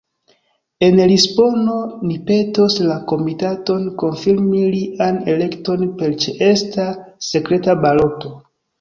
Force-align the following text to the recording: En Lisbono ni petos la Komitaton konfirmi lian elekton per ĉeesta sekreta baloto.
En 0.85 0.95
Lisbono 1.11 1.75
ni 2.11 2.17
petos 2.31 2.79
la 2.87 2.97
Komitaton 3.13 3.87
konfirmi 4.05 4.65
lian 4.79 5.23
elekton 5.37 5.89
per 6.03 6.19
ĉeesta 6.27 6.91
sekreta 7.33 7.83
baloto. 7.89 8.39